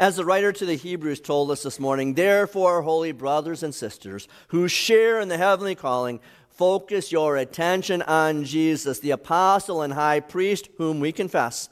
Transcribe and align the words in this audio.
As 0.00 0.16
the 0.16 0.24
writer 0.24 0.50
to 0.50 0.64
the 0.64 0.76
Hebrews 0.76 1.20
told 1.20 1.50
us 1.50 1.62
this 1.62 1.78
morning, 1.78 2.14
therefore, 2.14 2.80
holy 2.80 3.12
brothers 3.12 3.62
and 3.62 3.74
sisters 3.74 4.26
who 4.48 4.66
share 4.66 5.20
in 5.20 5.28
the 5.28 5.36
heavenly 5.36 5.74
calling, 5.74 6.20
focus 6.48 7.12
your 7.12 7.36
attention 7.36 8.00
on 8.00 8.44
Jesus, 8.44 9.00
the 9.00 9.10
apostle 9.10 9.82
and 9.82 9.92
high 9.92 10.20
priest, 10.20 10.70
whom 10.78 11.00
we 11.00 11.12
confess. 11.12 11.68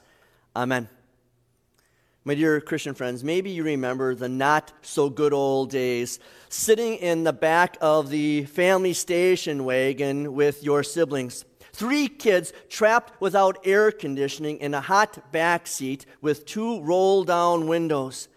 Amen. 0.55 0.87
My 2.23 2.35
dear 2.35 2.61
Christian 2.61 2.93
friends, 2.93 3.23
maybe 3.23 3.49
you 3.49 3.63
remember 3.63 4.13
the 4.13 4.29
not 4.29 4.73
so 4.83 5.09
good 5.09 5.33
old 5.33 5.71
days, 5.71 6.19
sitting 6.49 6.97
in 6.97 7.23
the 7.23 7.33
back 7.33 7.77
of 7.81 8.11
the 8.11 8.45
family 8.45 8.93
station 8.93 9.65
wagon 9.65 10.33
with 10.33 10.63
your 10.63 10.83
siblings. 10.83 11.45
Three 11.79 12.09
kids 12.09 12.51
trapped 12.67 13.21
without 13.21 13.65
air 13.65 13.89
conditioning 13.93 14.57
in 14.57 14.73
a 14.73 14.81
hot 14.81 15.31
back 15.31 15.65
seat 15.65 16.05
with 16.19 16.45
two 16.45 16.81
roll 16.81 17.23
down 17.23 17.67
windows. 17.67 18.27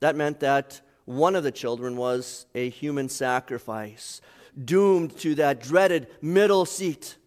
That 0.00 0.16
meant 0.16 0.40
that 0.40 0.80
one 1.04 1.36
of 1.36 1.44
the 1.44 1.52
children 1.52 1.96
was 1.96 2.46
a 2.56 2.68
human 2.68 3.08
sacrifice, 3.08 4.20
doomed 4.64 5.16
to 5.18 5.36
that 5.36 5.62
dreaded 5.62 6.08
middle 6.20 6.66
seat. 6.66 7.18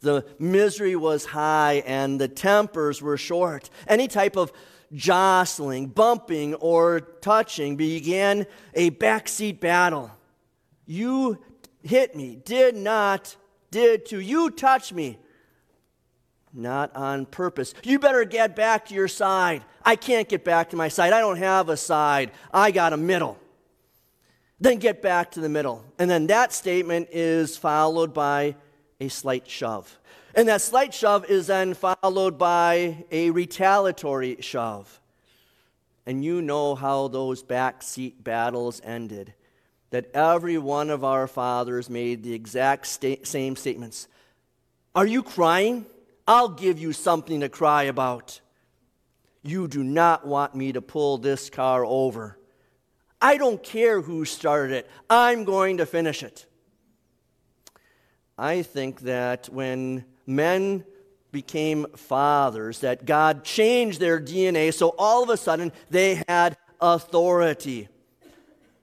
The 0.00 0.24
misery 0.38 0.96
was 0.96 1.26
high 1.26 1.82
and 1.84 2.18
the 2.18 2.28
tempers 2.28 3.02
were 3.02 3.18
short. 3.18 3.68
Any 3.86 4.08
type 4.08 4.34
of 4.34 4.50
jostling, 4.94 5.88
bumping, 5.88 6.54
or 6.54 7.00
touching 7.00 7.76
began 7.76 8.46
a 8.72 8.92
backseat 8.92 9.60
battle. 9.60 10.10
You 10.86 11.44
hit 11.82 12.16
me, 12.16 12.40
did 12.42 12.76
not 12.76 13.36
did 13.70 14.06
to 14.06 14.20
you 14.20 14.50
touch 14.50 14.92
me. 14.92 15.18
Not 16.52 16.94
on 16.96 17.26
purpose. 17.26 17.74
You 17.84 17.98
better 17.98 18.24
get 18.24 18.56
back 18.56 18.86
to 18.86 18.94
your 18.94 19.08
side. 19.08 19.64
I 19.84 19.96
can't 19.96 20.28
get 20.28 20.44
back 20.44 20.70
to 20.70 20.76
my 20.76 20.88
side. 20.88 21.12
I 21.12 21.20
don't 21.20 21.36
have 21.36 21.68
a 21.68 21.76
side. 21.76 22.30
I 22.52 22.70
got 22.70 22.92
a 22.92 22.96
middle. 22.96 23.38
Then 24.60 24.78
get 24.78 25.02
back 25.02 25.32
to 25.32 25.40
the 25.40 25.48
middle. 25.48 25.84
And 25.98 26.10
then 26.10 26.26
that 26.28 26.52
statement 26.52 27.08
is 27.12 27.56
followed 27.56 28.12
by 28.12 28.56
a 29.00 29.08
slight 29.08 29.48
shove. 29.48 29.98
And 30.34 30.48
that 30.48 30.60
slight 30.60 30.92
shove 30.94 31.24
is 31.26 31.46
then 31.48 31.74
followed 31.74 32.38
by 32.38 33.04
a 33.10 33.30
retaliatory 33.30 34.38
shove. 34.40 35.00
And 36.06 36.24
you 36.24 36.40
know 36.40 36.74
how 36.74 37.08
those 37.08 37.42
backseat 37.42 38.24
battles 38.24 38.80
ended 38.82 39.34
that 39.90 40.10
every 40.14 40.58
one 40.58 40.90
of 40.90 41.04
our 41.04 41.26
fathers 41.26 41.88
made 41.88 42.22
the 42.22 42.34
exact 42.34 42.86
sta- 42.86 43.24
same 43.24 43.56
statements. 43.56 44.08
Are 44.94 45.06
you 45.06 45.22
crying? 45.22 45.86
I'll 46.26 46.48
give 46.48 46.78
you 46.78 46.92
something 46.92 47.40
to 47.40 47.48
cry 47.48 47.84
about. 47.84 48.40
You 49.42 49.68
do 49.68 49.82
not 49.82 50.26
want 50.26 50.54
me 50.54 50.72
to 50.72 50.82
pull 50.82 51.18
this 51.18 51.48
car 51.48 51.84
over. 51.84 52.38
I 53.20 53.36
don't 53.36 53.62
care 53.62 54.00
who 54.00 54.24
started 54.24 54.74
it, 54.74 54.90
I'm 55.08 55.44
going 55.44 55.78
to 55.78 55.86
finish 55.86 56.22
it. 56.22 56.46
I 58.36 58.62
think 58.62 59.00
that 59.00 59.48
when 59.48 60.04
men 60.26 60.84
became 61.32 61.86
fathers, 61.96 62.80
that 62.80 63.04
God 63.04 63.44
changed 63.44 64.00
their 64.00 64.20
DNA 64.20 64.72
so 64.72 64.94
all 64.98 65.22
of 65.22 65.30
a 65.30 65.36
sudden 65.36 65.72
they 65.90 66.22
had 66.28 66.56
authority. 66.80 67.88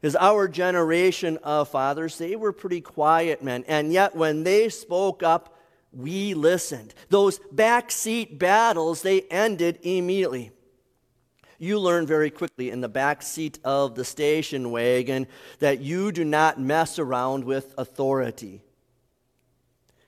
Because 0.05 0.17
our 0.17 0.47
generation 0.47 1.39
of 1.41 1.69
fathers, 1.69 2.19
they 2.19 2.35
were 2.35 2.51
pretty 2.51 2.79
quiet 2.79 3.41
men. 3.41 3.65
And 3.67 3.91
yet, 3.91 4.15
when 4.15 4.43
they 4.43 4.69
spoke 4.69 5.23
up, 5.23 5.57
we 5.91 6.35
listened. 6.35 6.93
Those 7.09 7.39
backseat 7.51 8.37
battles, 8.37 9.01
they 9.01 9.21
ended 9.21 9.79
immediately. 9.81 10.51
You 11.57 11.79
learn 11.79 12.05
very 12.05 12.29
quickly 12.29 12.69
in 12.69 12.81
the 12.81 12.87
back 12.87 13.23
seat 13.23 13.57
of 13.63 13.95
the 13.95 14.05
station 14.05 14.69
wagon 14.69 15.25
that 15.57 15.79
you 15.81 16.11
do 16.11 16.23
not 16.23 16.61
mess 16.61 16.99
around 16.99 17.43
with 17.43 17.73
authority. 17.75 18.61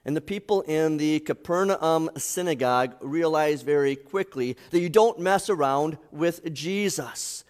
And 0.04 0.16
the 0.16 0.20
people 0.20 0.60
in 0.60 0.98
the 0.98 1.18
Capernaum 1.18 2.08
synagogue 2.16 2.94
realized 3.00 3.66
very 3.66 3.96
quickly 3.96 4.56
that 4.70 4.78
you 4.78 4.90
don't 4.90 5.18
mess 5.18 5.50
around 5.50 5.98
with 6.12 6.54
Jesus 6.54 7.42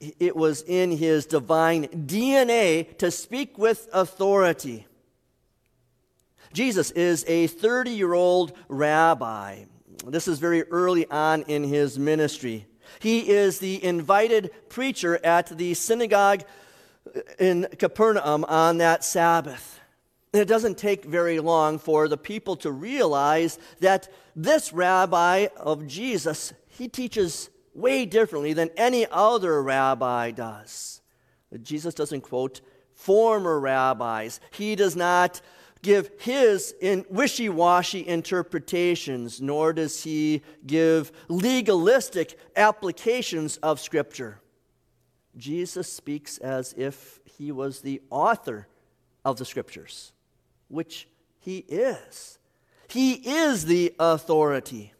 it 0.00 0.34
was 0.34 0.62
in 0.62 0.92
his 0.92 1.26
divine 1.26 1.86
DNA 1.86 2.96
to 2.98 3.10
speak 3.10 3.58
with 3.58 3.88
authority. 3.92 4.86
Jesus 6.52 6.90
is 6.92 7.24
a 7.28 7.46
30 7.46 7.90
year 7.90 8.14
old 8.14 8.52
rabbi. 8.68 9.64
This 10.06 10.26
is 10.26 10.38
very 10.38 10.62
early 10.64 11.08
on 11.10 11.42
in 11.42 11.64
his 11.64 11.98
ministry. 11.98 12.66
He 12.98 13.28
is 13.28 13.58
the 13.58 13.82
invited 13.84 14.50
preacher 14.68 15.20
at 15.24 15.56
the 15.56 15.74
synagogue 15.74 16.42
in 17.38 17.68
Capernaum 17.78 18.44
on 18.44 18.78
that 18.78 19.04
Sabbath. 19.04 19.80
And 20.32 20.42
it 20.42 20.48
doesn't 20.48 20.78
take 20.78 21.04
very 21.04 21.40
long 21.40 21.78
for 21.78 22.08
the 22.08 22.16
people 22.16 22.56
to 22.56 22.70
realize 22.70 23.58
that 23.80 24.08
this 24.34 24.72
rabbi 24.72 25.48
of 25.56 25.86
Jesus, 25.86 26.52
he 26.68 26.88
teaches 26.88 27.50
way 27.74 28.06
differently 28.06 28.52
than 28.52 28.70
any 28.76 29.06
other 29.10 29.62
rabbi 29.62 30.30
does. 30.30 31.00
Jesus 31.62 31.94
doesn't 31.94 32.22
quote 32.22 32.60
former 32.94 33.58
rabbis, 33.58 34.40
he 34.50 34.76
does 34.76 34.94
not 34.94 35.40
give 35.82 36.10
his 36.20 36.74
in 36.80 37.04
wishy-washy 37.08 38.06
interpretations 38.06 39.40
nor 39.40 39.72
does 39.72 40.02
he 40.04 40.42
give 40.66 41.10
legalistic 41.28 42.38
applications 42.56 43.56
of 43.58 43.80
scripture. 43.80 44.40
Jesus 45.36 45.90
speaks 45.90 46.36
as 46.38 46.74
if 46.76 47.20
he 47.24 47.50
was 47.50 47.80
the 47.80 48.02
author 48.10 48.68
of 49.24 49.38
the 49.38 49.44
scriptures 49.44 50.12
which 50.68 51.08
he 51.38 51.58
is. 51.58 52.38
He 52.88 53.14
is 53.14 53.64
the 53.64 53.94
authority 53.98 54.92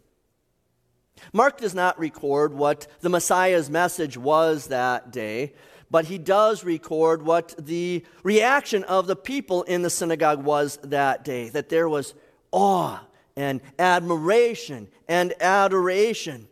Mark 1.32 1.58
does 1.58 1.74
not 1.74 1.98
record 1.98 2.54
what 2.54 2.86
the 3.00 3.08
Messiah's 3.08 3.70
message 3.70 4.16
was 4.16 4.68
that 4.68 5.12
day, 5.12 5.52
but 5.90 6.06
he 6.06 6.18
does 6.18 6.64
record 6.64 7.22
what 7.22 7.54
the 7.58 8.04
reaction 8.22 8.84
of 8.84 9.06
the 9.06 9.16
people 9.16 9.62
in 9.64 9.82
the 9.82 9.90
synagogue 9.90 10.42
was 10.42 10.78
that 10.82 11.24
day, 11.24 11.48
that 11.50 11.68
there 11.68 11.88
was 11.88 12.14
awe 12.52 13.00
and 13.36 13.60
admiration 13.78 14.88
and 15.08 15.34
adoration 15.40 16.48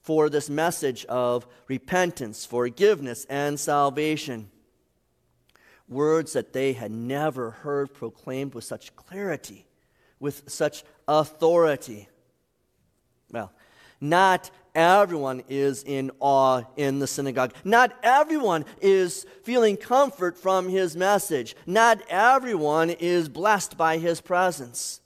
for 0.00 0.30
this 0.30 0.48
message 0.48 1.04
of 1.06 1.46
repentance, 1.66 2.46
forgiveness, 2.46 3.26
and 3.28 3.58
salvation. 3.58 4.50
Words 5.88 6.32
that 6.34 6.52
they 6.52 6.72
had 6.72 6.90
never 6.90 7.50
heard 7.50 7.92
proclaimed 7.94 8.54
with 8.54 8.64
such 8.64 8.94
clarity, 8.96 9.66
with 10.20 10.48
such 10.48 10.84
authority. 11.06 12.08
Well, 13.30 13.52
not 14.00 14.50
everyone 14.74 15.42
is 15.48 15.82
in 15.82 16.10
awe 16.20 16.62
in 16.76 17.00
the 17.00 17.06
synagogue. 17.06 17.52
Not 17.64 17.92
everyone 18.02 18.64
is 18.80 19.26
feeling 19.42 19.76
comfort 19.76 20.38
from 20.38 20.68
his 20.68 20.96
message. 20.96 21.56
Not 21.66 22.00
everyone 22.08 22.90
is 22.90 23.28
blessed 23.28 23.76
by 23.76 23.98
his 23.98 24.20
presence. 24.20 25.00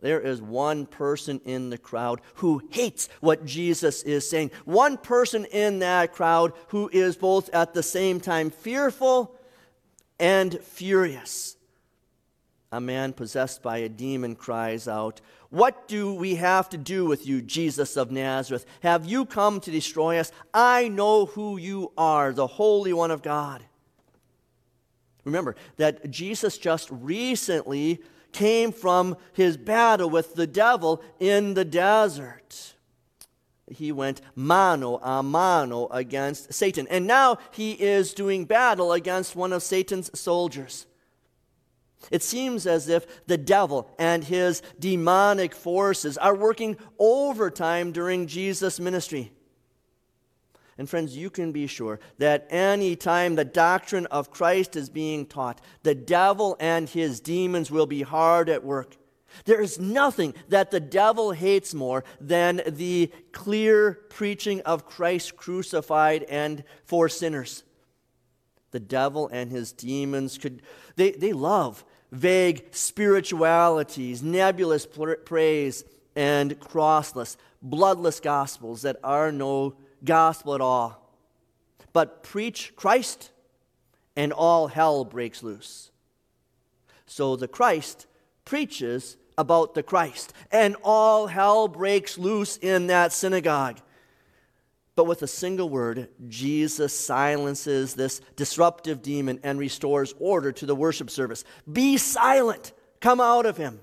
There 0.00 0.20
is 0.20 0.40
one 0.40 0.86
person 0.86 1.40
in 1.44 1.70
the 1.70 1.78
crowd 1.78 2.20
who 2.36 2.62
hates 2.70 3.08
what 3.20 3.44
Jesus 3.44 4.02
is 4.02 4.28
saying. 4.28 4.50
One 4.64 4.98
person 4.98 5.46
in 5.46 5.80
that 5.80 6.12
crowd 6.12 6.52
who 6.68 6.88
is 6.92 7.16
both 7.16 7.48
at 7.54 7.74
the 7.74 7.82
same 7.82 8.20
time 8.20 8.50
fearful 8.50 9.34
and 10.18 10.58
furious. 10.60 11.56
A 12.72 12.80
man 12.80 13.12
possessed 13.12 13.62
by 13.62 13.78
a 13.78 13.88
demon 13.88 14.34
cries 14.34 14.88
out, 14.88 15.20
what 15.50 15.86
do 15.86 16.12
we 16.12 16.34
have 16.34 16.68
to 16.70 16.76
do 16.76 17.06
with 17.06 17.26
you, 17.26 17.40
Jesus 17.40 17.96
of 17.96 18.10
Nazareth? 18.10 18.66
Have 18.80 19.06
you 19.06 19.24
come 19.24 19.60
to 19.60 19.70
destroy 19.70 20.18
us? 20.18 20.32
I 20.52 20.88
know 20.88 21.26
who 21.26 21.56
you 21.56 21.92
are, 21.96 22.32
the 22.32 22.46
Holy 22.46 22.92
One 22.92 23.12
of 23.12 23.22
God. 23.22 23.64
Remember 25.24 25.54
that 25.76 26.10
Jesus 26.10 26.58
just 26.58 26.88
recently 26.90 28.00
came 28.32 28.72
from 28.72 29.16
his 29.32 29.56
battle 29.56 30.10
with 30.10 30.34
the 30.34 30.46
devil 30.46 31.02
in 31.18 31.54
the 31.54 31.64
desert. 31.64 32.74
He 33.68 33.90
went 33.90 34.20
mano 34.34 34.98
a 35.02 35.22
mano 35.22 35.86
against 35.88 36.52
Satan. 36.52 36.86
And 36.88 37.06
now 37.06 37.38
he 37.50 37.72
is 37.72 38.14
doing 38.14 38.44
battle 38.44 38.92
against 38.92 39.34
one 39.34 39.52
of 39.52 39.62
Satan's 39.62 40.16
soldiers. 40.18 40.86
It 42.10 42.22
seems 42.22 42.66
as 42.66 42.88
if 42.88 43.26
the 43.26 43.38
devil 43.38 43.90
and 43.98 44.24
his 44.24 44.62
demonic 44.78 45.54
forces 45.54 46.16
are 46.18 46.34
working 46.34 46.76
overtime 46.98 47.92
during 47.92 48.26
Jesus' 48.26 48.80
ministry. 48.80 49.32
And 50.78 50.88
friends, 50.88 51.16
you 51.16 51.30
can 51.30 51.52
be 51.52 51.66
sure 51.66 52.00
that 52.18 52.46
any 52.50 52.96
time 52.96 53.34
the 53.34 53.44
doctrine 53.44 54.06
of 54.06 54.30
Christ 54.30 54.76
is 54.76 54.90
being 54.90 55.24
taught, 55.24 55.60
the 55.82 55.94
devil 55.94 56.56
and 56.60 56.88
his 56.88 57.20
demons 57.20 57.70
will 57.70 57.86
be 57.86 58.02
hard 58.02 58.48
at 58.48 58.62
work. 58.62 58.96
There 59.44 59.60
is 59.60 59.78
nothing 59.78 60.34
that 60.48 60.70
the 60.70 60.80
devil 60.80 61.32
hates 61.32 61.74
more 61.74 62.04
than 62.20 62.62
the 62.66 63.10
clear 63.32 63.94
preaching 64.10 64.60
of 64.62 64.86
Christ 64.86 65.36
crucified 65.36 66.24
and 66.24 66.62
for 66.84 67.08
sinners. 67.08 67.64
The 68.70 68.80
devil 68.80 69.28
and 69.32 69.50
his 69.50 69.72
demons 69.72 70.36
could, 70.38 70.62
they, 70.96 71.12
they 71.12 71.32
love 71.32 71.84
vague 72.12 72.66
spiritualities, 72.72 74.22
nebulous 74.22 74.86
praise, 75.24 75.84
and 76.14 76.58
crossless, 76.60 77.36
bloodless 77.60 78.20
gospels 78.20 78.82
that 78.82 78.96
are 79.04 79.30
no 79.30 79.74
gospel 80.04 80.54
at 80.54 80.60
all. 80.60 81.12
But 81.92 82.22
preach 82.22 82.74
Christ, 82.76 83.30
and 84.14 84.32
all 84.32 84.68
hell 84.68 85.04
breaks 85.04 85.42
loose. 85.42 85.90
So 87.06 87.36
the 87.36 87.48
Christ 87.48 88.06
preaches 88.44 89.16
about 89.38 89.74
the 89.74 89.82
Christ, 89.82 90.32
and 90.50 90.76
all 90.82 91.26
hell 91.26 91.68
breaks 91.68 92.16
loose 92.16 92.56
in 92.56 92.86
that 92.86 93.12
synagogue. 93.12 93.80
But 94.96 95.06
with 95.06 95.22
a 95.22 95.26
single 95.26 95.68
word, 95.68 96.08
Jesus 96.26 96.98
silences 96.98 97.94
this 97.94 98.20
disruptive 98.34 99.02
demon 99.02 99.38
and 99.42 99.58
restores 99.58 100.14
order 100.18 100.52
to 100.52 100.64
the 100.64 100.74
worship 100.74 101.10
service. 101.10 101.44
Be 101.70 101.98
silent, 101.98 102.72
come 103.00 103.20
out 103.20 103.44
of 103.44 103.58
him. 103.58 103.80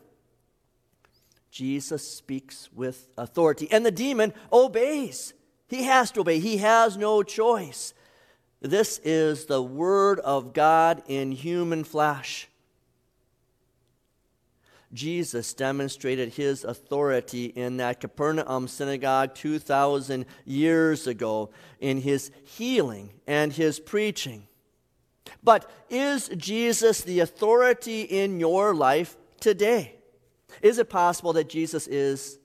Jesus 1.52 2.06
speaks 2.06 2.68
with 2.74 3.08
authority, 3.16 3.68
and 3.72 3.86
the 3.86 3.92
demon 3.92 4.34
obeys. 4.52 5.36
He 5.68 5.84
has 5.84 6.10
to 6.12 6.22
obey, 6.22 6.40
he 6.40 6.58
has 6.58 6.98
no 6.98 7.22
choice. 7.22 7.94
This 8.60 9.00
is 9.04 9.46
the 9.46 9.62
Word 9.62 10.20
of 10.22 10.54
God 10.54 11.04
in 11.08 11.32
human 11.32 11.84
flesh. 11.84 12.48
Jesus 14.94 15.54
demonstrated 15.54 16.34
his 16.34 16.64
authority 16.64 17.46
in 17.46 17.78
that 17.78 18.00
Capernaum 18.00 18.68
synagogue 18.68 19.34
2,000 19.34 20.26
years 20.46 21.08
ago 21.08 21.50
in 21.80 22.02
his 22.02 22.32
healing 22.44 23.12
and 23.28 23.52
his 23.52 23.80
preaching. 23.80 24.48
But 25.44 25.70
is 25.90 26.30
Jesus 26.30 27.02
the 27.02 27.20
authority 27.20 28.02
in 28.02 28.40
your 28.40 28.76
life 28.76 29.18
today? 29.40 29.96
Is 30.62 30.78
it 30.78 30.90
possible 30.90 31.34
that 31.34 31.50
Jesus 31.50 31.88
is 31.88 32.38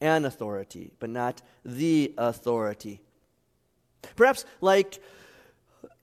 an 0.00 0.24
authority, 0.24 0.92
but 0.98 1.10
not 1.10 1.42
the 1.64 2.14
authority? 2.16 3.02
Perhaps, 4.16 4.44
like 4.60 5.00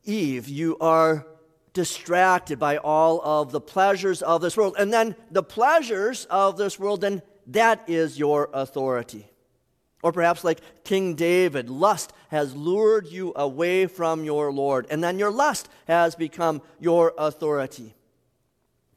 Eve, 0.06 0.47
you 0.47 0.77
are 0.80 1.25
distracted 1.74 2.60
by 2.60 2.77
all 2.77 3.21
of 3.21 3.51
the 3.51 3.62
pleasures 3.62 4.21
of 4.21 4.42
this 4.42 4.57
world. 4.57 4.75
And 4.77 4.92
then 4.92 5.16
the 5.31 5.44
pleasures 5.44 6.25
of 6.25 6.57
this 6.57 6.80
world, 6.80 7.01
then 7.01 7.21
that 7.48 7.83
is 7.88 8.18
your 8.18 8.50
authority. 8.54 9.30
Or 10.01 10.12
perhaps, 10.12 10.44
like 10.44 10.62
King 10.83 11.16
David, 11.16 11.69
lust 11.69 12.13
has 12.30 12.56
lured 12.56 13.07
you 13.07 13.33
away 13.36 13.86
from 13.86 14.24
your 14.24 14.51
Lord, 14.51 14.88
and 14.89 15.04
then 15.04 15.19
your 15.19 15.31
lust 15.31 15.68
has 15.88 16.16
become 16.16 16.62
your 16.80 17.13
authority. 17.18 17.95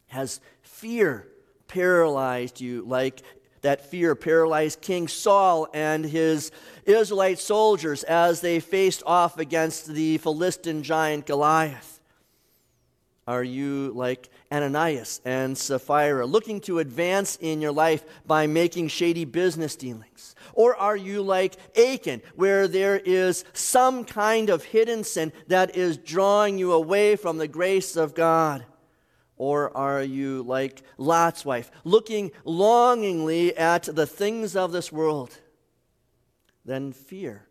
Has 0.09 0.41
fear 0.61 1.27
paralyzed 1.67 2.61
you, 2.61 2.85
like 2.87 3.23
that 3.63 3.87
fear 3.87 4.15
paralyzed 4.15 4.81
King 4.81 5.09
Saul 5.09 5.67
and 5.73 6.05
his 6.05 6.53
Israelite 6.85 7.39
soldiers 7.39 8.05
as 8.05 8.41
they 8.41 8.61
faced 8.61 9.03
off 9.07 9.39
against 9.39 9.87
the 9.87 10.19
Philistine 10.19 10.83
giant 10.83 11.27
Goliath? 11.27 12.01
Are 13.27 13.45
you 13.45 13.93
like 13.95 14.31
Ananias 14.51 15.21
and 15.25 15.57
Sapphira, 15.57 16.27
looking 16.27 16.61
to 16.63 16.81
advance 16.81 17.39
in 17.41 17.61
your 17.61 17.71
life 17.71 18.05
by 18.27 18.49
making 18.49 18.89
shady 18.89 19.25
business 19.25 19.77
dealings? 19.77 20.35
Or 20.55 20.75
are 20.77 20.97
you 20.97 21.23
like 21.23 21.57
Achan, 21.77 22.23
where 22.35 22.67
there 22.67 22.99
is 22.99 23.45
some 23.53 24.05
kind 24.05 24.51
of 24.51 24.65
hidden 24.65 25.05
sin 25.05 25.33
that 25.47 25.77
is 25.77 25.99
drawing 25.99 26.59
you 26.59 26.73
away 26.73 27.15
from 27.15 27.39
the 27.39 27.47
grace 27.47 27.97
of 27.97 28.15
God? 28.15 28.65
Or 29.37 29.77
are 29.77 30.03
you 30.03 30.43
like 30.43 30.83
Lot's 30.99 31.45
wife, 31.45 31.71
looking 31.85 32.33
longingly 32.45 33.57
at 33.57 33.85
the 33.85 34.07
things 34.07 34.57
of 34.57 34.73
this 34.73 34.91
world? 34.91 35.39
Then 36.65 36.93
fear, 36.93 37.47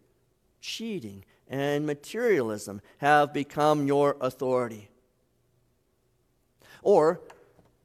cheating, 0.60 1.24
and 1.48 1.86
materialism 1.86 2.82
have 2.98 3.34
become 3.34 3.88
your 3.88 4.18
authority. 4.22 4.91
Or 6.82 7.22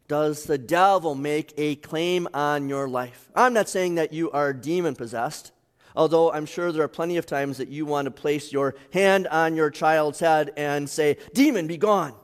does 0.09 0.45
the 0.45 0.59
devil 0.59 1.15
make 1.15 1.53
a 1.57 1.77
claim 1.77 2.29
on 2.33 2.69
your 2.69 2.89
life? 2.89 3.29
I'm 3.35 3.53
not 3.53 3.69
saying 3.69 3.97
that 3.97 4.13
you 4.13 4.31
are 4.31 4.53
demon 4.53 4.95
possessed, 4.95 5.53
although 5.95 6.33
I'm 6.33 6.47
sure 6.47 6.71
there 6.71 6.83
are 6.83 6.89
plenty 6.89 7.17
of 7.17 7.27
times 7.27 7.59
that 7.59 7.69
you 7.69 7.87
want 7.87 8.07
to 8.07 8.11
place 8.11 8.53
your 8.53 8.75
hand 8.93 9.27
on 9.29 9.57
your 9.57 9.71
child's 9.71 10.21
head 10.21 10.53
and 10.57 10.89
say, 10.89 11.19
Demon, 11.35 11.67
be 11.67 11.77
gone. 11.77 12.15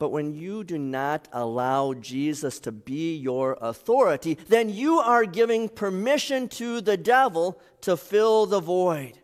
But 0.00 0.10
when 0.10 0.32
you 0.32 0.64
do 0.64 0.78
not 0.78 1.28
allow 1.30 1.92
Jesus 1.92 2.58
to 2.60 2.72
be 2.72 3.16
your 3.16 3.58
authority, 3.60 4.38
then 4.48 4.70
you 4.70 4.98
are 4.98 5.26
giving 5.26 5.68
permission 5.68 6.48
to 6.48 6.80
the 6.80 6.96
devil 6.96 7.60
to 7.82 7.98
fill 7.98 8.46
the 8.46 8.60
void. 8.60 9.19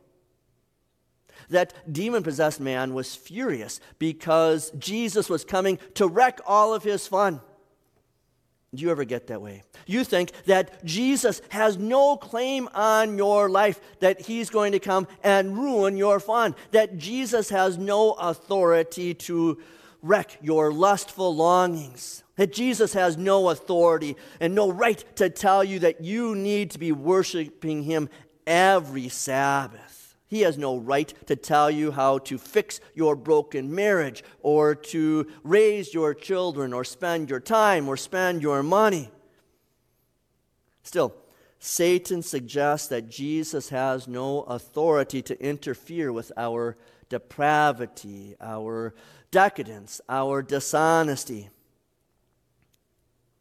That 1.51 1.93
demon 1.93 2.23
possessed 2.23 2.61
man 2.61 2.95
was 2.95 3.15
furious 3.15 3.81
because 3.99 4.71
Jesus 4.79 5.29
was 5.29 5.45
coming 5.45 5.79
to 5.95 6.09
wreck 6.09 6.41
all 6.47 6.75
of 6.75 6.83
his 6.83 7.07
fun. 7.07 7.41
Do 8.75 8.83
you 8.83 8.91
ever 8.91 9.05
get 9.05 9.29
that 9.29 9.41
way? 9.41 9.63
You 9.87 10.05
think 10.05 10.33
that 10.47 10.85
Jesus 10.85 11.41
has 11.51 11.79
no 11.79 12.17
claim 12.17 12.69
on 12.75 13.17
your 13.17 13.49
life, 13.49 13.81
that 14.01 14.21
he's 14.21 14.51
going 14.51 14.73
to 14.73 14.79
come 14.79 15.07
and 15.23 15.57
ruin 15.57 15.97
your 15.97 16.21
fun, 16.21 16.55
that 16.73 16.99
Jesus 16.99 17.49
has 17.49 17.79
no 17.79 18.13
authority 18.13 19.15
to 19.15 19.59
wreck 20.03 20.39
your 20.43 20.73
lustful 20.73 21.35
longings, 21.35 22.23
that 22.37 22.53
Jesus 22.53 22.93
has 22.93 23.17
no 23.17 23.49
authority 23.49 24.17
and 24.41 24.55
no 24.55 24.71
right 24.71 25.03
to 25.17 25.31
tell 25.31 25.65
you 25.65 25.79
that 25.79 26.03
you 26.03 26.35
need 26.35 26.71
to 26.73 26.79
be 26.79 26.93
worshiping 26.93 27.85
him 27.85 28.09
every 28.47 29.09
Sabbath. 29.09 29.96
He 30.29 30.41
has 30.41 30.59
no 30.59 30.77
right 30.77 31.13
to 31.27 31.37
tell 31.37 31.71
you 31.71 31.93
how 31.93 32.19
to 32.19 32.37
fix 32.37 32.81
your 32.95 33.15
broken 33.15 33.75
marriage 33.75 34.25
or 34.41 34.75
to 34.75 35.27
raise 35.45 35.95
your 35.95 36.15
children 36.15 36.73
or 36.73 36.85
spend 36.85 37.31
your 37.31 37.41
time 37.41 37.89
or 37.89 37.97
spend 37.97 38.43
your 38.43 38.63
money. 38.63 39.11
Still, 40.83 41.15
Satan 41.59 42.23
suggests 42.23 42.89
that 42.89 43.09
Jesus 43.09 43.69
has 43.71 44.09
no 44.09 44.43
authority 44.43 45.23
to 45.23 45.41
interfere 45.41 46.13
with 46.13 46.33
our 46.37 46.77
depravity, 47.09 48.35
our 48.41 48.95
decadence, 49.31 50.01
our 50.09 50.43
dishonesty. 50.43 51.51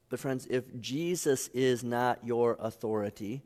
But, 0.10 0.20
friends, 0.20 0.48
if 0.50 0.80
Jesus 0.80 1.48
is 1.50 1.84
not 1.84 2.24
your 2.24 2.58
authority, 2.60 3.42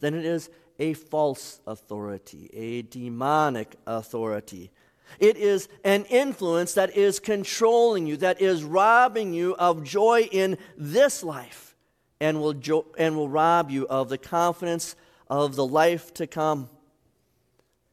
then 0.00 0.14
it 0.14 0.24
is 0.24 0.50
a 0.80 0.94
false 0.94 1.60
authority, 1.66 2.50
a 2.54 2.82
demonic 2.82 3.76
authority. 3.86 4.70
It 5.18 5.36
is 5.36 5.68
an 5.84 6.04
influence 6.06 6.74
that 6.74 6.96
is 6.96 7.20
controlling 7.20 8.06
you, 8.06 8.16
that 8.16 8.40
is 8.40 8.64
robbing 8.64 9.34
you 9.34 9.54
of 9.56 9.84
joy 9.84 10.28
in 10.32 10.56
this 10.78 11.22
life, 11.22 11.76
and 12.18 12.40
will, 12.40 12.54
jo- 12.54 12.86
and 12.96 13.14
will 13.14 13.28
rob 13.28 13.70
you 13.70 13.86
of 13.88 14.08
the 14.08 14.18
confidence 14.18 14.96
of 15.28 15.54
the 15.54 15.66
life 15.66 16.14
to 16.14 16.26
come. 16.26 16.70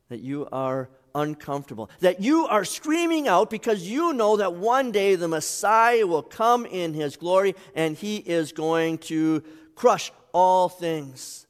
That 0.09 0.21
you 0.21 0.47
are 0.51 0.89
uncomfortable, 1.13 1.89
that 1.99 2.21
you 2.21 2.45
are 2.45 2.63
screaming 2.63 3.27
out 3.27 3.49
because 3.49 3.89
you 3.89 4.13
know 4.13 4.37
that 4.37 4.53
one 4.53 4.91
day 4.91 5.15
the 5.15 5.27
Messiah 5.27 6.07
will 6.07 6.23
come 6.23 6.65
in 6.65 6.93
his 6.93 7.17
glory 7.17 7.55
and 7.75 7.97
he 7.97 8.17
is 8.17 8.53
going 8.53 8.99
to 8.99 9.43
crush 9.75 10.11
all 10.31 10.69
things 10.69 11.46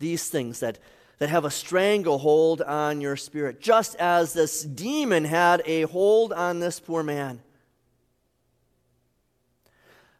these 0.00 0.28
things 0.28 0.58
that, 0.60 0.78
that 1.18 1.28
have 1.28 1.44
a 1.44 1.50
stranglehold 1.50 2.62
on 2.62 3.00
your 3.00 3.16
spirit, 3.16 3.60
just 3.60 3.94
as 3.96 4.32
this 4.32 4.64
demon 4.64 5.24
had 5.24 5.62
a 5.66 5.82
hold 5.82 6.32
on 6.32 6.58
this 6.58 6.80
poor 6.80 7.04
man. 7.04 7.40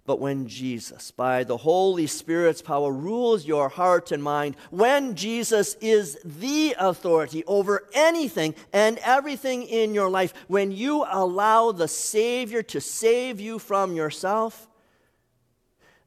But 0.07 0.19
when 0.19 0.49
Jesus, 0.49 1.13
by 1.13 1.45
the 1.45 1.59
Holy 1.59 2.07
Spirit's 2.07 2.63
power, 2.63 2.93
rules 2.93 3.47
your 3.47 3.69
heart 3.69 4.11
and 4.11 4.23
mind, 4.23 4.57
when 4.71 5.15
Jesus 5.15 5.77
is 5.81 6.19
the 6.25 6.75
authority 6.79 7.45
over 7.47 7.87
anything 7.93 8.55
and 8.73 8.99
everything 9.05 9.63
in 9.63 9.95
your 9.95 10.11
life, 10.11 10.35
when 10.49 10.73
you 10.73 11.05
allow 11.09 11.71
the 11.71 11.87
Savior 11.87 12.63
to 12.65 12.81
save 12.81 13.39
you 13.39 13.59
from 13.59 13.95
yourself, 13.95 14.69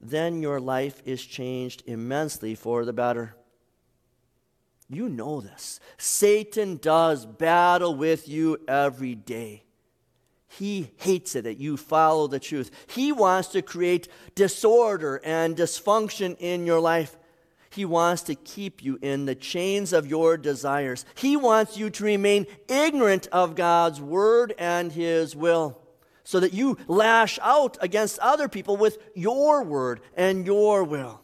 then 0.02 0.42
your 0.42 0.60
life 0.60 1.02
is 1.06 1.24
changed 1.24 1.84
immensely 1.86 2.56
for 2.56 2.84
the 2.84 2.94
better. 2.94 3.36
You 4.90 5.10
know 5.10 5.42
this. 5.42 5.80
Satan 5.98 6.78
does 6.78 7.26
battle 7.26 7.96
with 7.96 8.28
you 8.28 8.60
every 8.68 9.16
day. 9.16 9.64
He 10.48 10.92
hates 10.98 11.36
it 11.36 11.46
that 11.46 11.58
you 11.58 11.78
follow 11.78 12.28
the 12.28 12.40
truth. 12.40 12.70
He 12.88 13.12
wants 13.12 13.50
to 13.50 13.62
create 13.62 14.08
disorder 14.36 15.20
and 15.24 15.58
dysfunction 15.58 16.38
in 16.40 16.66
your 16.66 16.80
life. 16.80 17.18
He 17.72 17.86
wants 17.86 18.22
to 18.24 18.36
keep 18.36 18.84
you 18.84 19.00
in 19.02 19.26
the 19.26 19.34
chains 19.34 19.94
of 19.94 20.06
your 20.06 20.38
desires. 20.38 21.06
He 21.16 21.36
wants 21.36 21.76
you 21.76 21.90
to 21.90 22.04
remain 22.04 22.46
ignorant 22.68 23.28
of 23.32 23.56
God's 23.56 24.00
word 24.00 24.54
and 24.60 24.92
His 24.92 25.36
will 25.36 25.80
so 26.24 26.40
that 26.40 26.54
you 26.54 26.78
lash 26.88 27.40
out 27.42 27.78
against 27.82 28.20
other 28.20 28.48
people 28.48 28.78
with 28.78 29.00
your 29.16 29.64
word 29.64 30.02
and 30.16 30.46
your 30.46 30.84
will. 30.84 31.23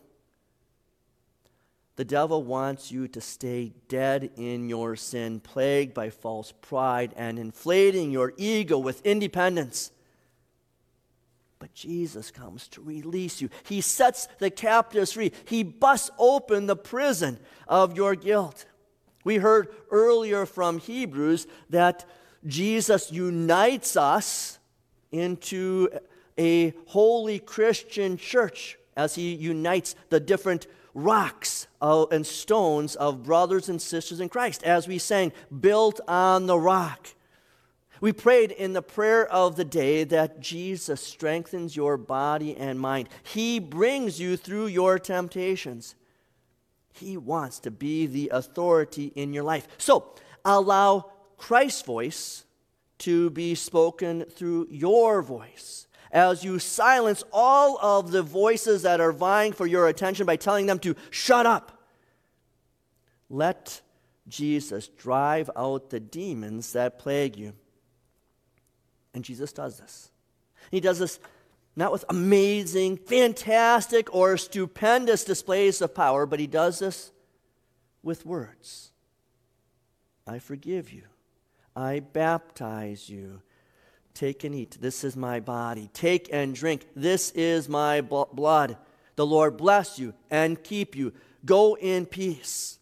The 2.00 2.06
devil 2.06 2.42
wants 2.44 2.94
you 2.94 3.10
to 3.10 3.20
stay 3.20 3.74
dead 3.90 4.32
in 4.38 4.70
your 4.70 4.96
sin, 4.96 5.42
plagued 5.42 5.94
by 5.94 6.12
false 6.12 6.54
pride 6.62 7.14
and 7.18 7.38
inflating 7.38 8.10
your 8.10 8.32
ego 8.38 8.78
with 8.78 9.06
independence. 9.06 9.92
But 11.60 11.74
Jesus 11.74 12.32
comes 12.32 12.70
to 12.70 12.82
release 12.82 13.42
you. 13.42 13.50
He 13.66 13.82
sets 13.82 14.30
the 14.38 14.50
captives 14.50 15.12
free. 15.12 15.34
He 15.44 15.62
busts 15.62 16.10
open 16.18 16.68
the 16.68 16.78
prison 16.78 17.38
of 17.68 17.98
your 17.98 18.16
guilt. 18.16 18.66
We 19.26 19.36
heard 19.36 19.68
earlier 19.92 20.46
from 20.46 20.80
Hebrews 20.80 21.48
that 21.70 22.06
Jesus 22.48 23.12
unites 23.12 23.98
us 23.98 24.58
into 25.12 25.90
a 26.38 26.74
holy 26.86 27.40
Christian 27.40 28.16
church 28.16 28.78
as 28.96 29.16
he 29.16 29.34
unites 29.34 29.98
the 30.08 30.22
different 30.22 30.66
rocks 31.04 31.68
and 31.82 32.26
stones 32.26 32.96
of 32.96 33.24
brothers 33.24 33.70
and 33.70 33.82
sisters 33.82 34.20
in 34.20 34.30
Christ, 34.30 34.64
as 34.64 34.88
we 34.88 34.98
sang, 34.98 35.32
built 35.60 36.00
on 36.08 36.46
the 36.46 36.58
rock. 36.58 37.08
We 38.02 38.14
prayed 38.14 38.52
in 38.52 38.74
the 38.74 38.82
prayer 38.82 39.28
of 39.28 39.58
the 39.58 39.66
day 39.66 40.06
that 40.06 40.40
Jesus 40.40 41.02
strengthens 41.02 41.76
your 41.76 41.98
body 41.98 42.56
and 42.56 42.80
mind. 42.80 43.10
He 43.24 43.60
brings 43.60 44.20
you 44.22 44.38
through 44.38 44.68
your 44.68 45.00
temptations. 45.00 45.96
He 46.94 47.18
wants 47.18 47.60
to 47.60 47.72
be 47.72 48.06
the 48.06 48.30
authority 48.34 49.12
in 49.16 49.34
your 49.34 49.44
life. 49.44 49.68
So 49.78 50.14
allow 50.46 51.12
Christ's 51.38 51.82
voice 51.82 52.46
to 53.00 53.30
be 53.32 53.56
spoken 53.56 54.26
through 54.26 54.68
your 54.70 55.22
voice 55.22 55.88
as 56.12 56.44
you 56.44 56.60
silence 56.60 57.24
all 57.32 57.78
of 57.82 58.12
the 58.12 58.24
voices 58.24 58.82
that 58.82 59.00
are 59.00 59.12
vying 59.12 59.54
for 59.54 59.68
your 59.68 59.88
attention 59.88 60.26
by 60.26 60.36
telling 60.36 60.66
them 60.66 60.80
to 60.80 60.96
shut 61.10 61.46
up. 61.46 61.84
Let 63.30 63.82
Jesus 64.28 64.88
drive 64.88 65.50
out 65.56 65.90
the 65.90 66.00
demons 66.00 66.74
that 66.74 67.00
plague 67.00 67.38
you. 67.38 67.54
And 69.14 69.24
Jesus 69.24 69.52
does 69.52 69.80
this. 69.80 70.12
He 70.72 70.80
does 70.80 71.00
this 71.00 71.20
not 71.76 71.92
with 71.92 72.04
amazing, 72.10 72.98
fantastic, 72.98 74.14
or 74.14 74.38
stupendous 74.38 75.24
displays 75.24 75.82
of 75.82 75.96
power, 75.96 76.26
but 76.26 76.40
he 76.40 76.48
does 76.48 76.80
this 76.80 77.12
with 78.04 78.26
words. 78.26 78.92
I 80.28 80.40
forgive 80.40 80.92
you. 80.92 81.04
I 81.76 82.02
baptize 82.02 83.10
you. 83.10 83.42
Take 84.20 84.44
and 84.44 84.54
eat. 84.54 84.78
This 84.82 85.06
is 85.06 85.16
my 85.16 85.40
body. 85.40 85.90
Take 85.94 86.28
and 86.34 86.54
drink. 86.54 86.86
This 86.94 87.32
is 87.32 87.70
my 87.70 88.02
blood. 88.02 88.76
The 89.16 89.26
Lord 89.26 89.56
bless 89.56 89.98
you 89.98 90.14
and 90.30 90.62
keep 90.62 90.94
you. 90.94 91.14
Go 91.46 91.78
in 91.78 92.06
peace. 92.06 92.80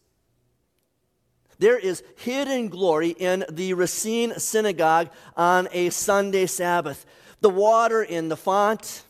There 1.59 1.77
is 1.77 2.01
hidden 2.15 2.69
glory 2.69 3.09
in 3.09 3.45
the 3.51 3.75
Racine 3.75 4.39
Synagogue 4.39 5.11
on 5.35 5.67
a 5.73 5.91
Sunday 5.91 6.47
Sabbath. 6.47 7.05
The 7.41 7.51
water 7.51 8.01
in 8.01 8.29
the 8.29 8.35
font, 8.35 9.03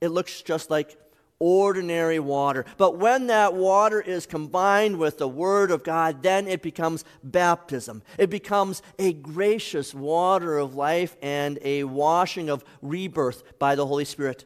it 0.00 0.08
looks 0.08 0.42
just 0.42 0.70
like 0.70 0.98
ordinary 1.40 2.20
water. 2.20 2.64
But 2.76 2.98
when 2.98 3.26
that 3.26 3.54
water 3.54 4.00
is 4.00 4.26
combined 4.26 4.98
with 4.98 5.18
the 5.18 5.28
Word 5.28 5.70
of 5.70 5.82
God, 5.82 6.22
then 6.22 6.46
it 6.46 6.62
becomes 6.62 7.04
baptism. 7.24 8.02
It 8.18 8.30
becomes 8.30 8.82
a 8.98 9.12
gracious 9.14 9.92
water 9.92 10.58
of 10.58 10.76
life 10.76 11.16
and 11.20 11.58
a 11.62 11.84
washing 11.84 12.48
of 12.50 12.62
rebirth 12.82 13.58
by 13.58 13.74
the 13.74 13.86
Holy 13.86 14.04
Spirit. 14.04 14.44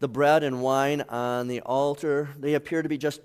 The 0.00 0.08
bread 0.08 0.42
and 0.42 0.62
wine 0.62 1.02
on 1.02 1.46
the 1.46 1.60
altar, 1.60 2.30
they 2.38 2.54
appear 2.54 2.82
to 2.82 2.88
be 2.88 2.98
just 2.98 3.20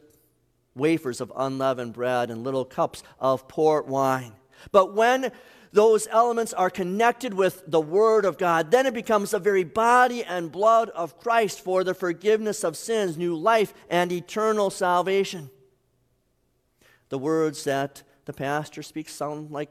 wafers 0.75 1.21
of 1.21 1.31
unleavened 1.35 1.93
bread 1.93 2.29
and 2.29 2.43
little 2.43 2.65
cups 2.65 3.01
of 3.17 3.47
port 3.47 3.87
wine. 3.87 4.33
But 4.73 4.93
when 4.93 5.31
those 5.75 6.08
elements 6.10 6.53
are 6.53 6.70
connected 6.70 7.34
with 7.34 7.62
the 7.67 7.82
Word 7.82 8.24
of 8.24 8.38
God, 8.38 8.72
then 8.72 8.86
it 8.86 8.94
becomes 8.94 9.32
the 9.32 9.39
very 9.39 9.65
body 9.65 10.24
and 10.24 10.50
blood 10.50 10.89
of 10.91 11.20
Christ 11.20 11.60
for 11.60 11.84
the 11.84 11.94
forgiveness 11.94 12.63
of 12.63 12.77
sins, 12.77 13.17
new 13.17 13.36
life, 13.36 13.74
and 13.89 14.10
eternal 14.10 14.70
salvation. 14.70 15.50
The 17.10 17.17
words 17.17 17.65
that 17.65 18.03
the 18.24 18.32
pastor 18.32 18.84
speaks 18.84 19.13
sound 19.13 19.51
like 19.51 19.70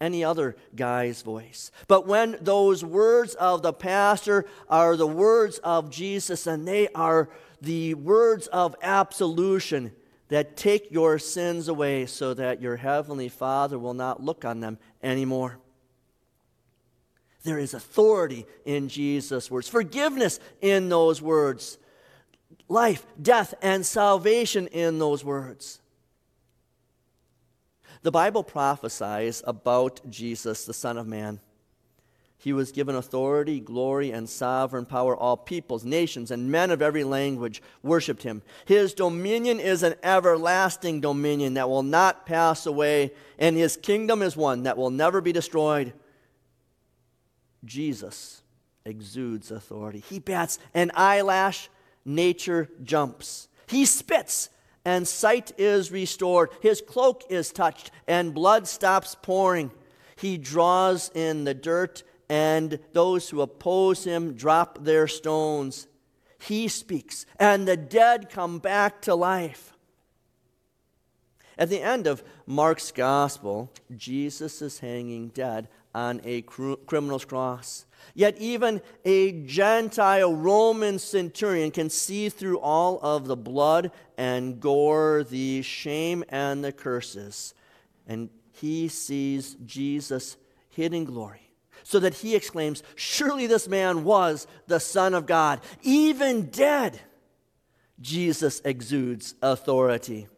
any 0.00 0.24
other 0.24 0.56
guy's 0.74 1.20
voice. 1.20 1.70
But 1.86 2.06
when 2.06 2.38
those 2.40 2.82
words 2.82 3.34
of 3.34 3.60
the 3.60 3.74
pastor 3.74 4.46
are 4.70 4.96
the 4.96 5.06
words 5.06 5.58
of 5.58 5.90
Jesus 5.90 6.46
and 6.46 6.66
they 6.66 6.88
are 6.94 7.28
the 7.60 7.92
words 7.92 8.46
of 8.46 8.74
absolution, 8.82 9.92
that 10.32 10.56
take 10.56 10.90
your 10.90 11.18
sins 11.18 11.68
away 11.68 12.06
so 12.06 12.32
that 12.32 12.62
your 12.62 12.76
heavenly 12.76 13.28
Father 13.28 13.78
will 13.78 13.92
not 13.92 14.22
look 14.22 14.46
on 14.46 14.60
them 14.60 14.78
anymore. 15.02 15.58
There 17.44 17.58
is 17.58 17.74
authority 17.74 18.46
in 18.64 18.88
Jesus' 18.88 19.50
words, 19.50 19.68
forgiveness 19.68 20.38
in 20.60 20.88
those 20.88 21.20
words, 21.20 21.78
life, 22.68 23.04
death, 23.20 23.54
and 23.60 23.84
salvation 23.84 24.68
in 24.68 24.98
those 24.98 25.24
words. 25.24 25.80
The 28.02 28.12
Bible 28.12 28.42
prophesies 28.42 29.42
about 29.46 30.00
Jesus, 30.08 30.64
the 30.64 30.74
Son 30.74 30.98
of 30.98 31.06
Man. 31.06 31.40
He 32.42 32.52
was 32.52 32.72
given 32.72 32.96
authority, 32.96 33.60
glory, 33.60 34.10
and 34.10 34.28
sovereign 34.28 34.84
power. 34.84 35.16
All 35.16 35.36
peoples, 35.36 35.84
nations, 35.84 36.32
and 36.32 36.50
men 36.50 36.72
of 36.72 36.82
every 36.82 37.04
language 37.04 37.62
worshiped 37.84 38.24
him. 38.24 38.42
His 38.64 38.94
dominion 38.94 39.60
is 39.60 39.84
an 39.84 39.94
everlasting 40.02 41.00
dominion 41.00 41.54
that 41.54 41.68
will 41.68 41.84
not 41.84 42.26
pass 42.26 42.66
away, 42.66 43.12
and 43.38 43.56
his 43.56 43.76
kingdom 43.76 44.22
is 44.22 44.36
one 44.36 44.64
that 44.64 44.76
will 44.76 44.90
never 44.90 45.20
be 45.20 45.30
destroyed. 45.30 45.92
Jesus 47.64 48.42
exudes 48.84 49.52
authority. 49.52 50.02
He 50.08 50.18
bats 50.18 50.58
an 50.74 50.90
eyelash, 50.96 51.70
nature 52.04 52.68
jumps. 52.82 53.46
He 53.68 53.86
spits, 53.86 54.48
and 54.84 55.06
sight 55.06 55.52
is 55.58 55.92
restored. 55.92 56.50
His 56.60 56.80
cloak 56.80 57.22
is 57.30 57.52
touched, 57.52 57.92
and 58.08 58.34
blood 58.34 58.66
stops 58.66 59.14
pouring. 59.22 59.70
He 60.16 60.38
draws 60.38 61.08
in 61.14 61.44
the 61.44 61.54
dirt 61.54 62.02
and 62.32 62.78
those 62.94 63.28
who 63.28 63.42
oppose 63.42 64.04
him 64.04 64.32
drop 64.32 64.82
their 64.84 65.06
stones. 65.06 65.86
He 66.40 66.66
speaks, 66.66 67.26
and 67.38 67.68
the 67.68 67.76
dead 67.76 68.30
come 68.30 68.58
back 68.58 69.02
to 69.02 69.14
life. 69.14 69.74
At 71.58 71.68
the 71.68 71.82
end 71.82 72.06
of 72.06 72.24
Mark's 72.46 72.90
gospel, 72.90 73.70
Jesus 73.94 74.62
is 74.62 74.78
hanging 74.78 75.28
dead 75.28 75.68
on 75.94 76.22
a 76.24 76.40
cr- 76.40 76.76
criminal's 76.86 77.26
cross. 77.26 77.84
Yet, 78.14 78.38
even 78.38 78.80
a 79.04 79.32
Gentile 79.44 80.34
Roman 80.34 80.98
centurion 80.98 81.70
can 81.70 81.90
see 81.90 82.30
through 82.30 82.60
all 82.60 82.98
of 83.02 83.26
the 83.26 83.36
blood 83.36 83.92
and 84.16 84.58
gore, 84.58 85.22
the 85.22 85.60
shame 85.60 86.24
and 86.30 86.64
the 86.64 86.72
curses. 86.72 87.52
And 88.06 88.30
he 88.52 88.88
sees 88.88 89.54
Jesus 89.66 90.38
hidden 90.70 91.04
glory 91.04 91.51
so 91.82 91.98
that 91.98 92.14
he 92.14 92.34
exclaims, 92.34 92.82
Surely 92.94 93.46
this 93.46 93.68
man 93.68 94.04
was 94.04 94.46
the 94.66 94.80
Son 94.80 95.14
of 95.14 95.26
God. 95.26 95.60
Even 95.82 96.46
dead, 96.46 97.00
Jesus 98.00 98.60
exudes 98.64 99.34
authority. 99.42 100.28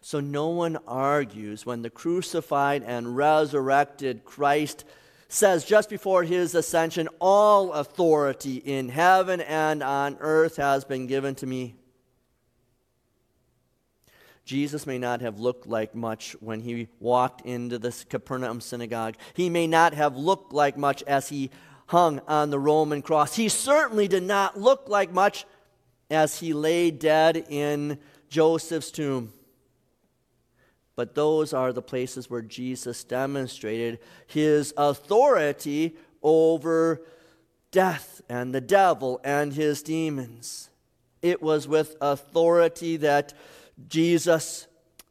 So 0.00 0.20
no 0.20 0.48
one 0.48 0.78
argues 0.86 1.66
when 1.66 1.82
the 1.82 1.90
crucified 1.90 2.82
and 2.82 3.16
resurrected 3.16 4.24
Christ 4.24 4.84
says 5.28 5.64
just 5.64 5.90
before 5.90 6.24
his 6.24 6.54
ascension, 6.54 7.08
All 7.20 7.72
authority 7.72 8.56
in 8.56 8.88
heaven 8.88 9.40
and 9.42 9.82
on 9.82 10.16
earth 10.20 10.56
has 10.56 10.84
been 10.84 11.06
given 11.06 11.34
to 11.36 11.46
me. 11.46 11.74
Jesus 14.48 14.86
may 14.86 14.96
not 14.96 15.20
have 15.20 15.38
looked 15.38 15.66
like 15.66 15.94
much 15.94 16.32
when 16.40 16.60
he 16.60 16.88
walked 17.00 17.42
into 17.42 17.78
the 17.78 17.94
Capernaum 18.08 18.62
synagogue. 18.62 19.14
He 19.34 19.50
may 19.50 19.66
not 19.66 19.92
have 19.92 20.16
looked 20.16 20.54
like 20.54 20.78
much 20.78 21.02
as 21.02 21.28
he 21.28 21.50
hung 21.88 22.20
on 22.26 22.48
the 22.48 22.58
Roman 22.58 23.02
cross. 23.02 23.36
He 23.36 23.50
certainly 23.50 24.08
did 24.08 24.22
not 24.22 24.58
look 24.58 24.88
like 24.88 25.12
much 25.12 25.44
as 26.10 26.40
he 26.40 26.54
lay 26.54 26.90
dead 26.90 27.44
in 27.50 27.98
Joseph's 28.30 28.90
tomb. 28.90 29.34
but 30.98 31.14
those 31.14 31.52
are 31.52 31.72
the 31.72 31.80
places 31.80 32.28
where 32.28 32.42
Jesus 32.42 33.04
demonstrated 33.04 34.00
his 34.26 34.74
authority 34.76 35.94
over 36.24 37.02
death 37.70 38.20
and 38.28 38.52
the 38.52 38.60
devil 38.60 39.20
and 39.22 39.52
his 39.52 39.80
demons. 39.80 40.70
It 41.22 41.40
was 41.40 41.68
with 41.68 41.94
authority 42.00 42.96
that 42.96 43.32
Jesus 43.86 44.66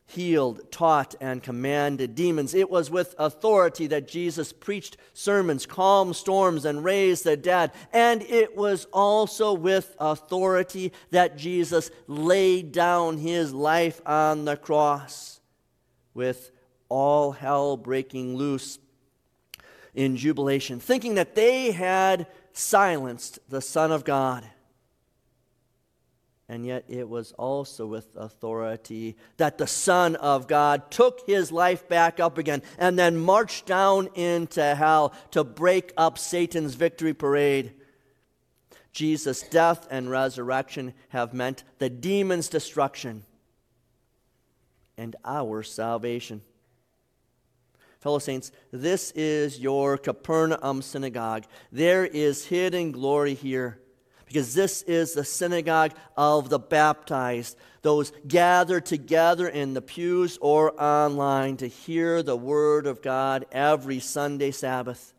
healed, 0.07 0.71
taught, 0.71 1.15
and 1.19 1.43
commanded 1.43 2.15
demons. 2.15 2.53
It 2.53 2.69
was 2.69 2.89
with 2.89 3.13
authority 3.19 3.87
that 3.87 4.07
Jesus 4.07 4.53
preached 4.53 4.97
sermons, 5.13 5.65
calmed 5.65 6.15
storms, 6.15 6.65
and 6.65 6.83
raised 6.83 7.25
the 7.25 7.35
dead. 7.35 7.71
And 7.91 8.21
it 8.23 8.55
was 8.55 8.85
also 8.93 9.53
with 9.53 9.95
authority 9.99 10.93
that 11.11 11.37
Jesus 11.37 11.91
laid 12.07 12.71
down 12.71 13.17
his 13.17 13.53
life 13.53 14.01
on 14.05 14.45
the 14.45 14.57
cross, 14.57 15.41
with 16.13 16.51
all 16.89 17.33
hell 17.33 17.75
breaking 17.75 18.37
loose 18.37 18.79
in 19.93 20.15
jubilation, 20.15 20.79
thinking 20.79 21.15
that 21.15 21.35
they 21.35 21.71
had 21.71 22.27
silenced 22.53 23.39
the 23.49 23.61
Son 23.61 23.91
of 23.91 24.05
God 24.05 24.47
and 26.49 26.65
yet 26.65 26.85
it 26.87 27.09
was 27.09 27.33
also 27.33 27.85
with 27.85 28.07
authority 28.15 29.17
that 29.35 29.57
the 29.57 29.67
Son 29.67 30.15
of 30.15 30.47
God 30.47 30.89
took 30.89 31.25
his 31.27 31.51
life 31.51 31.87
back 31.89 32.19
up 32.19 32.37
again 32.37 32.61
and 32.77 32.97
then 32.97 33.17
marched 33.17 33.65
down 33.65 34.07
into 34.15 34.75
hell 34.75 35.13
to 35.31 35.43
break 35.43 35.91
up 35.97 36.17
Satan's 36.17 36.75
victory 36.75 37.13
parade. 37.13 37.73
Jesus' 38.93 39.41
death 39.41 39.87
and 39.91 40.09
resurrection 40.09 40.93
have 41.09 41.33
meant 41.33 41.63
the 41.79 41.89
demon's 41.89 42.47
destruction 42.47 43.23
and 44.97 45.15
our 45.25 45.63
salvation. 45.63 46.41
Fellow 47.99 48.19
saints, 48.19 48.51
this 48.71 49.11
is 49.11 49.59
your 49.59 49.97
Capernaum 49.97 50.81
synagogue. 50.81 51.43
There 51.73 52.05
is 52.05 52.45
hidden 52.45 52.93
glory 52.93 53.33
here 53.33 53.79
because 54.27 54.53
this 54.53 54.81
is 54.83 55.13
the 55.13 55.23
synagogue 55.23 55.93
of 56.17 56.49
the 56.49 56.59
baptized, 56.59 57.57
those 57.81 58.11
gathered 58.27 58.85
together 58.85 59.47
in 59.47 59.73
the 59.73 59.81
pews 59.81 60.37
or 60.41 60.79
online 60.81 61.55
to 61.57 61.67
hear 61.67 62.21
the 62.21 62.35
word 62.35 62.85
of 62.85 63.01
God 63.01 63.45
every 63.53 63.99
Sunday 63.99 64.51
Sabbath. 64.51 65.13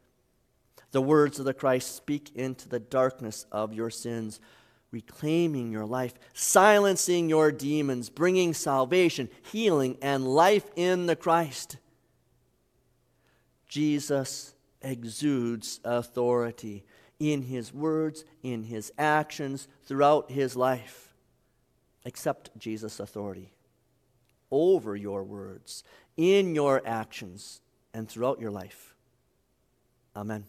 The 0.91 1.01
words 1.01 1.39
of 1.39 1.47
the 1.47 1.55
Christ 1.55 1.97
speak 1.97 2.31
into 2.35 2.69
the 2.69 2.79
darkness 2.79 3.47
of 3.51 3.73
your 3.73 3.89
sins, 3.89 4.41
reclaiming 4.91 5.73
your 5.73 5.87
life, 5.87 6.13
silencing 6.35 7.31
your 7.31 7.51
demons, 7.51 8.11
bringing 8.11 8.53
salvation, 8.53 9.31
healing, 9.51 9.97
and 10.03 10.29
life 10.29 10.71
in 10.77 11.07
the 11.07 11.17
Christ. 11.17 11.79
Jesus 13.69 14.55
exudes 14.83 15.81
authority 15.83 16.85
in 17.19 17.43
his 17.43 17.73
words, 17.73 18.25
in 18.43 18.65
his 18.65 18.93
actions, 18.99 19.69
throughout 19.85 20.31
his 20.31 20.57
life. 20.57 21.15
Accept 22.05 22.51
Jesus' 22.59 23.01
authority 23.01 23.53
over 24.51 24.97
your 24.97 25.25
words, 25.25 25.85
in 26.17 26.55
your 26.55 26.81
actions, 26.87 27.61
and 27.93 28.09
throughout 28.09 28.41
your 28.41 28.51
life. 28.51 28.95
Amen. 30.17 30.47